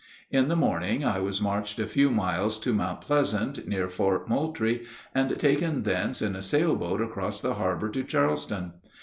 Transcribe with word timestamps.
In 0.31 0.47
the 0.47 0.55
morning 0.55 1.05
I 1.05 1.19
was 1.19 1.43
marched 1.43 1.77
a 1.77 1.85
few 1.85 2.09
miles 2.09 2.57
to 2.61 2.73
Mount 2.73 3.01
Pleasant, 3.01 3.67
near 3.67 3.87
Fort 3.87 4.27
Moultrie, 4.27 4.87
and 5.13 5.37
taken 5.39 5.83
thence 5.83 6.23
in 6.23 6.35
a 6.35 6.41
sail 6.41 6.75
boat 6.75 7.01
across 7.01 7.39
the 7.39 7.53
harbor 7.53 7.87
to 7.89 8.03
Charleston. 8.03 8.73